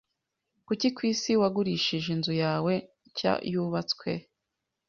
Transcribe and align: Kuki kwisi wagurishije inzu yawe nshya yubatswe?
Kuki 0.65 0.87
kwisi 0.95 1.31
wagurishije 1.41 2.07
inzu 2.15 2.33
yawe 2.43 2.73
nshya 3.09 3.33
yubatswe? 3.51 4.09